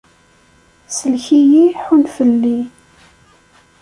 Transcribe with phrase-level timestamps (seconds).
[0.97, 2.59] Sellek-iyi, ḥunn fell-i.